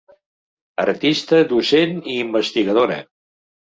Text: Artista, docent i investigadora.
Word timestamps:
Artista, 0.85 1.41
docent 1.53 1.95
i 2.15 2.19
investigadora. 2.25 2.99